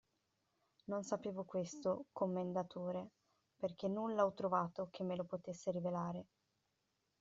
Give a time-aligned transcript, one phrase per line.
[0.85, 3.11] Non sapevo questo, commendatore,
[3.55, 6.25] perché nulla ho trovato che me lo potesse rivelare.